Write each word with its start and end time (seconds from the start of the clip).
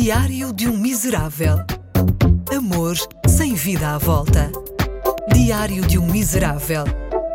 Diário 0.00 0.52
de 0.52 0.68
um 0.68 0.76
Miserável. 0.76 1.56
Amor 2.56 2.94
sem 3.26 3.54
vida 3.54 3.96
à 3.96 3.98
volta. 3.98 4.48
Diário 5.34 5.84
de 5.84 5.98
um 5.98 6.06
Miserável. 6.06 6.84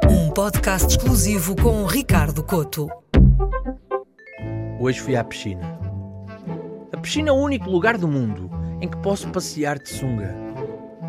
Um 0.09 0.31
podcast 0.31 0.87
exclusivo 0.87 1.57
com 1.57 1.85
Ricardo 1.85 2.41
Coto. 2.41 2.87
Hoje 4.79 5.01
fui 5.01 5.17
à 5.17 5.25
piscina. 5.25 5.77
A 6.93 6.97
piscina 6.97 7.31
é 7.31 7.33
o 7.33 7.35
único 7.35 7.69
lugar 7.69 7.97
do 7.97 8.07
mundo 8.07 8.49
em 8.79 8.87
que 8.87 8.97
posso 8.99 9.27
passear 9.27 9.77
de 9.77 9.89
sunga. 9.89 10.33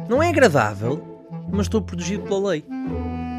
Não 0.08 0.21
é 0.21 0.30
agradável, 0.30 1.00
mas 1.52 1.66
estou 1.66 1.80
protegido 1.80 2.25
pela 2.25 2.48
lei. 2.50 2.64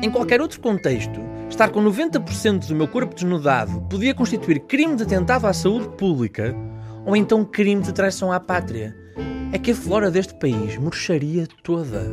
Em 0.01 0.09
qualquer 0.09 0.39
outro 0.39 0.61
contexto, 0.61 1.19
estar 1.49 1.69
com 1.69 1.83
90% 1.83 2.65
do 2.65 2.75
meu 2.75 2.87
corpo 2.87 3.13
desnudado 3.13 3.81
podia 3.89 4.15
constituir 4.15 4.61
crime 4.61 4.95
de 4.95 5.03
atentado 5.03 5.45
à 5.45 5.51
saúde 5.51 5.89
pública 5.97 6.55
ou 7.05 7.15
então 7.15 7.45
crime 7.45 7.81
de 7.81 7.93
traição 7.93 8.31
à 8.31 8.39
pátria. 8.39 8.95
É 9.51 9.57
que 9.57 9.71
a 9.71 9.75
flora 9.75 10.11
deste 10.11 10.33
país 10.35 10.77
murcharia 10.77 11.47
toda. 11.63 12.03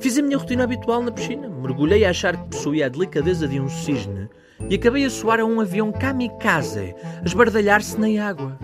Fiz 0.00 0.18
a 0.18 0.22
minha 0.22 0.38
rotina 0.38 0.64
habitual 0.64 1.02
na 1.02 1.12
piscina, 1.12 1.48
mergulhei 1.48 2.04
a 2.04 2.10
achar 2.10 2.36
que 2.36 2.48
possuía 2.48 2.86
a 2.86 2.88
delicadeza 2.88 3.46
de 3.46 3.60
um 3.60 3.68
cisne 3.68 4.28
e 4.68 4.74
acabei 4.74 5.04
a 5.04 5.10
soar 5.10 5.40
a 5.40 5.44
um 5.44 5.60
avião 5.60 5.92
kamikaze, 5.92 6.94
a 7.20 7.24
esbardalhar-se 7.24 7.98
na 8.00 8.26
água. 8.26 8.58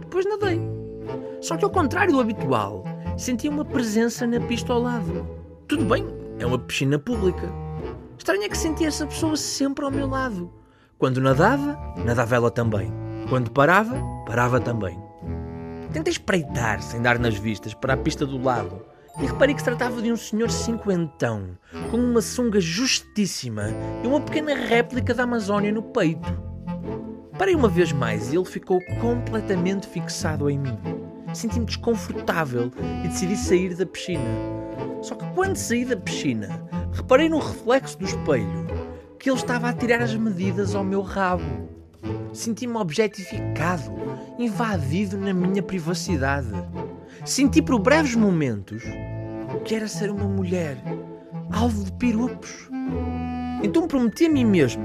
Depois 0.00 0.26
nadei. 0.26 0.60
Só 1.40 1.56
que 1.56 1.64
ao 1.64 1.70
contrário 1.70 2.12
do 2.12 2.20
habitual, 2.20 2.84
senti 3.16 3.48
uma 3.48 3.64
presença 3.64 4.26
na 4.26 4.40
pista 4.40 4.72
ao 4.72 4.80
lado. 4.80 5.26
Tudo 5.68 5.84
bem, 5.84 6.06
é 6.38 6.46
uma 6.46 6.58
piscina 6.58 6.98
pública. 6.98 7.48
Estranho 8.18 8.44
é 8.44 8.48
que 8.48 8.56
sentia 8.56 8.88
essa 8.88 9.06
pessoa 9.06 9.36
sempre 9.36 9.84
ao 9.84 9.90
meu 9.90 10.08
lado. 10.08 10.52
Quando 10.98 11.20
nadava, 11.20 11.78
nadava 12.04 12.36
ela 12.36 12.50
também. 12.50 12.92
Quando 13.32 13.50
parava, 13.50 13.98
parava 14.26 14.60
também. 14.60 15.02
Tentei 15.90 16.12
espreitar, 16.12 16.82
sem 16.82 17.00
dar 17.00 17.18
nas 17.18 17.34
vistas, 17.34 17.72
para 17.72 17.94
a 17.94 17.96
pista 17.96 18.26
do 18.26 18.36
lado 18.36 18.84
e 19.18 19.24
reparei 19.24 19.54
que 19.54 19.62
se 19.62 19.64
tratava 19.64 20.02
de 20.02 20.12
um 20.12 20.16
senhor 20.18 20.50
cinquentão, 20.50 21.56
com 21.90 21.96
uma 21.96 22.20
sunga 22.20 22.60
justíssima 22.60 23.68
e 24.04 24.06
uma 24.06 24.20
pequena 24.20 24.54
réplica 24.54 25.14
da 25.14 25.22
Amazónia 25.22 25.72
no 25.72 25.82
peito. 25.82 26.30
Parei 27.38 27.54
uma 27.54 27.70
vez 27.70 27.90
mais 27.90 28.30
e 28.30 28.36
ele 28.36 28.44
ficou 28.44 28.78
completamente 29.00 29.86
fixado 29.86 30.50
em 30.50 30.58
mim. 30.58 30.78
Senti-me 31.32 31.64
desconfortável 31.64 32.70
e 33.02 33.08
decidi 33.08 33.34
sair 33.34 33.74
da 33.74 33.86
piscina. 33.86 34.28
Só 35.00 35.14
que 35.14 35.24
quando 35.32 35.56
saí 35.56 35.86
da 35.86 35.96
piscina, 35.96 36.50
reparei 36.92 37.30
no 37.30 37.38
reflexo 37.38 37.98
do 37.98 38.04
espelho 38.04 38.66
que 39.18 39.30
ele 39.30 39.38
estava 39.38 39.70
a 39.70 39.72
tirar 39.72 40.02
as 40.02 40.14
medidas 40.14 40.74
ao 40.74 40.84
meu 40.84 41.00
rabo. 41.00 41.81
Senti-me 42.32 42.76
objetificado, 42.76 43.92
invadido 44.38 45.16
na 45.16 45.32
minha 45.34 45.62
privacidade. 45.62 46.48
Senti 47.24 47.60
por 47.60 47.78
breves 47.78 48.14
momentos 48.14 48.82
que 49.64 49.74
era 49.74 49.86
ser 49.86 50.10
uma 50.10 50.24
mulher, 50.24 50.76
alvo 51.52 51.84
de 51.84 51.92
piropos. 51.92 52.68
Então 53.62 53.86
prometi 53.86 54.26
a 54.26 54.30
mim 54.30 54.44
mesmo 54.44 54.82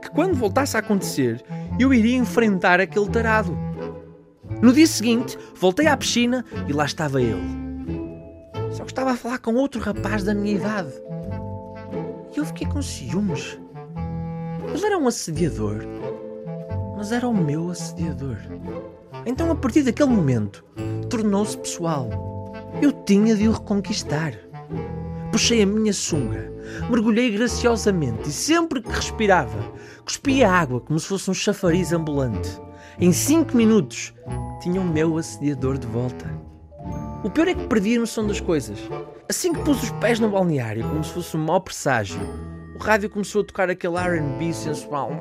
que 0.00 0.10
quando 0.10 0.34
voltasse 0.34 0.76
a 0.76 0.80
acontecer, 0.80 1.42
eu 1.78 1.92
iria 1.92 2.16
enfrentar 2.16 2.80
aquele 2.80 3.08
tarado. 3.08 3.56
No 4.62 4.72
dia 4.72 4.86
seguinte, 4.86 5.36
voltei 5.54 5.86
à 5.86 5.96
piscina 5.96 6.44
e 6.68 6.72
lá 6.72 6.84
estava 6.84 7.20
ele. 7.20 7.64
Só 8.72 8.84
que 8.84 8.92
estava 8.92 9.12
a 9.12 9.16
falar 9.16 9.38
com 9.38 9.54
outro 9.54 9.80
rapaz 9.80 10.24
da 10.24 10.34
minha 10.34 10.56
idade. 10.56 10.92
E 12.34 12.38
eu 12.38 12.44
fiquei 12.46 12.66
com 12.66 12.80
ciúmes. 12.82 13.58
Ele 14.74 14.86
era 14.86 14.98
um 14.98 15.06
assediador 15.06 15.82
mas 17.04 17.12
era 17.12 17.28
o 17.28 17.36
meu 17.36 17.70
assediador. 17.70 18.38
Então, 19.26 19.50
a 19.50 19.54
partir 19.54 19.82
daquele 19.82 20.08
momento, 20.08 20.64
tornou-se 21.10 21.54
pessoal. 21.58 22.08
Eu 22.80 22.92
tinha 22.92 23.36
de 23.36 23.46
o 23.46 23.52
reconquistar. 23.52 24.32
Puxei 25.30 25.60
a 25.60 25.66
minha 25.66 25.92
sunga, 25.92 26.50
mergulhei 26.88 27.30
graciosamente 27.30 28.30
e 28.30 28.32
sempre 28.32 28.80
que 28.80 28.88
respirava, 28.88 29.70
cuspia 30.02 30.50
água 30.50 30.80
como 30.80 30.98
se 30.98 31.06
fosse 31.06 31.30
um 31.30 31.34
chafariz 31.34 31.92
ambulante. 31.92 32.58
Em 32.98 33.12
cinco 33.12 33.54
minutos, 33.54 34.14
tinha 34.62 34.80
o 34.80 34.84
meu 34.84 35.18
assediador 35.18 35.76
de 35.76 35.86
volta. 35.86 36.24
O 37.22 37.28
pior 37.28 37.48
é 37.48 37.54
que 37.54 37.66
perdi 37.66 37.96
a 37.96 38.00
noção 38.00 38.26
das 38.26 38.40
coisas. 38.40 38.78
Assim 39.28 39.52
que 39.52 39.60
pus 39.60 39.82
os 39.82 39.90
pés 39.90 40.18
no 40.18 40.30
balneário, 40.30 40.88
como 40.88 41.04
se 41.04 41.12
fosse 41.12 41.36
um 41.36 41.44
mau 41.44 41.60
presságio, 41.60 42.18
o 42.74 42.78
rádio 42.78 43.10
começou 43.10 43.42
a 43.42 43.44
tocar 43.44 43.68
aquele 43.68 43.98
R&B 43.98 44.54
sensual 44.54 45.12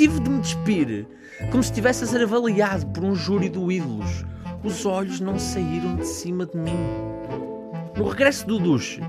tive 0.00 0.18
de 0.20 0.30
me 0.30 0.40
despir, 0.40 1.06
como 1.50 1.62
se 1.62 1.68
estivesse 1.68 2.04
a 2.04 2.06
ser 2.06 2.22
avaliado 2.22 2.86
por 2.86 3.04
um 3.04 3.14
júri 3.14 3.50
do 3.50 3.70
ídolos. 3.70 4.24
Os 4.64 4.86
olhos 4.86 5.20
não 5.20 5.38
saíram 5.38 5.96
de 5.96 6.06
cima 6.06 6.46
de 6.46 6.56
mim. 6.56 6.78
No 7.94 8.08
regresso 8.08 8.46
do 8.46 8.58
duche, 8.58 9.02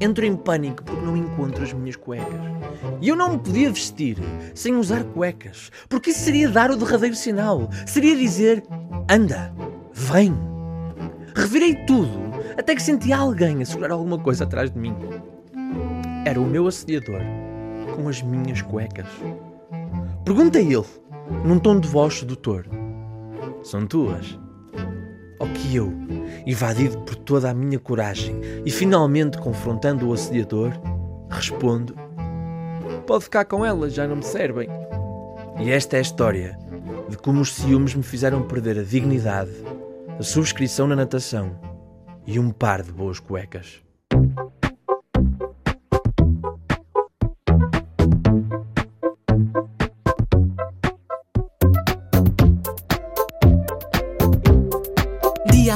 entro 0.00 0.24
em 0.24 0.34
pânico 0.34 0.84
porque 0.84 1.04
não 1.04 1.18
encontro 1.18 1.62
as 1.62 1.74
minhas 1.74 1.96
cuecas. 1.96 2.40
E 3.02 3.10
eu 3.10 3.14
não 3.14 3.32
me 3.32 3.38
podia 3.40 3.70
vestir 3.70 4.16
sem 4.54 4.74
usar 4.74 5.04
cuecas, 5.04 5.70
porque 5.86 6.08
isso 6.08 6.20
seria 6.20 6.48
dar 6.48 6.70
o 6.70 6.78
derradeiro 6.78 7.14
sinal. 7.14 7.68
Seria 7.84 8.16
dizer: 8.16 8.64
anda, 9.10 9.54
vem. 9.92 10.34
Revirei 11.36 11.74
tudo, 11.84 12.18
até 12.56 12.74
que 12.74 12.80
senti 12.80 13.12
alguém 13.12 13.60
a 13.60 13.66
segurar 13.66 13.92
alguma 13.92 14.18
coisa 14.18 14.44
atrás 14.44 14.70
de 14.70 14.78
mim. 14.78 14.96
Era 16.24 16.40
o 16.40 16.46
meu 16.46 16.66
assediador, 16.66 17.20
com 17.94 18.08
as 18.08 18.22
minhas 18.22 18.62
cuecas. 18.62 19.08
Pergunta 20.24 20.60
ele, 20.60 20.84
num 21.44 21.58
tom 21.58 21.80
de 21.80 21.88
voz 21.88 22.20
sedutor: 22.20 22.64
São 23.62 23.86
tuas? 23.86 24.38
Ao 25.40 25.48
que 25.48 25.74
eu, 25.74 25.92
invadido 26.46 26.98
por 26.98 27.16
toda 27.16 27.50
a 27.50 27.54
minha 27.54 27.78
coragem 27.78 28.40
e 28.64 28.70
finalmente 28.70 29.36
confrontando 29.38 30.08
o 30.08 30.12
assediador, 30.12 30.72
respondo: 31.28 31.96
Pode 33.04 33.24
ficar 33.24 33.44
com 33.46 33.64
elas, 33.66 33.94
já 33.94 34.06
não 34.06 34.16
me 34.16 34.22
servem. 34.22 34.68
E 35.60 35.70
esta 35.72 35.96
é 35.96 35.98
a 35.98 36.02
história 36.02 36.56
de 37.08 37.16
como 37.16 37.40
os 37.40 37.52
ciúmes 37.52 37.94
me 37.94 38.02
fizeram 38.02 38.42
perder 38.42 38.78
a 38.78 38.84
dignidade, 38.84 39.52
a 40.18 40.22
subscrição 40.22 40.86
na 40.86 40.94
natação 40.94 41.58
e 42.24 42.38
um 42.38 42.50
par 42.50 42.80
de 42.80 42.92
boas 42.92 43.18
cuecas. 43.18 43.82